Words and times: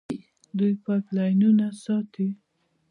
دوی 0.57 0.73
پایپ 0.83 1.05
لاینونه 1.15 1.67
ساتي. 1.83 2.27